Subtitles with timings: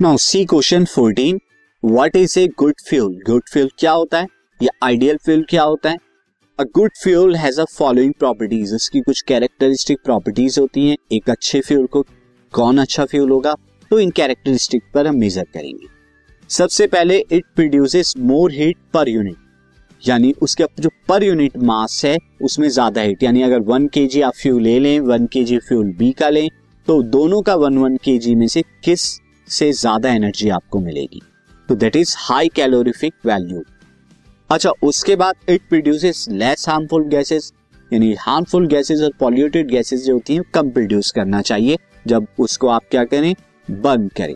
[0.00, 1.38] Now C question 14
[1.82, 4.26] what is a good fuel good fuel क्या होता है?
[4.60, 5.98] या आइडियल फ्यूल क्या होता है?
[6.58, 11.60] A good fuel has a following properties इसकी कुछ कैरेक्टरिस्टिक प्रॉपर्टीज़ होती हैं। एक अच्छे
[11.60, 12.02] फ्यूल को
[12.52, 13.54] कौन अच्छा फ्यूल होगा?
[13.90, 15.86] तो इन कैरेक्टरिस्टिक पर हम मेजर करेंगे।
[16.50, 19.36] सबसे पहले it produces more heat per unit
[20.02, 24.20] यानी उसके जो पर यूनिट मास है, उसमें ज़्यादा हीट यानी अगर वन के जी
[24.20, 26.48] आप फ्यूल ले लें वन के जी फ्यूल बी का लें
[26.88, 29.16] तो दोनों का वन वन के जी में से किस
[29.50, 31.20] से ज़्यादा एनर्जी आपको मिलेगी।
[31.68, 33.62] तो that is high calorific value
[34.50, 37.52] अच्छा उसके बाद it produces less harmful gases
[37.90, 42.68] यानी हार्मफुल गैसेस और पॉल्यूटेड गैसेस जो होती हैं कम प्रोड्यूस करना चाहिए। जब उसको
[42.68, 43.34] आप क्या करें?
[43.68, 44.34] बर्न करें।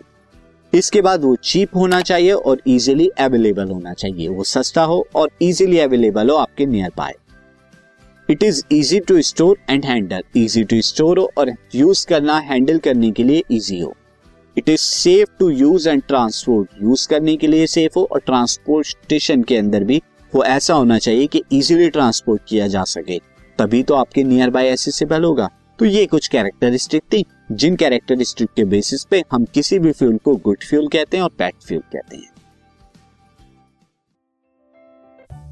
[0.73, 5.29] इसके बाद वो चीप होना चाहिए और इजीली अवेलेबल होना चाहिए। वो सस्ता हो और
[5.41, 6.65] इजीली अवेलेबल हो आपके
[6.97, 7.13] nearby
[8.29, 12.77] it is easy to store and handle easy to store हो और यूज़ करना हैंडल
[12.79, 13.93] करने के लिए इजी हो।
[14.57, 19.43] It is safe to use and transport use करने के लिए सेफ़ हो और ट्रांसपोर्टेशन
[19.43, 20.01] के अंदर भी
[20.35, 23.19] वो ऐसा होना चाहिए कि इजीली ट्रांसपोर्ट किया जा सके।
[23.59, 28.63] तभी तो आपके नियर बाय एसेसिबल होगा। तो ये कुछ कैरेक्टरिस्टिक थी। जिन कैरेक्टरिस्टिक के
[28.65, 32.15] बेसिस पे हम किसी भी फ्यूल को गुड फ्यूल कहते हैं और बैड फ्यूल कहते
[32.15, 32.29] हैं।